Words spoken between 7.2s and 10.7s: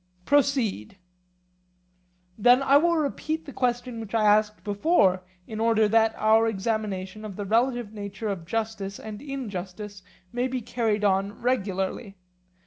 of the relative nature of justice and injustice may be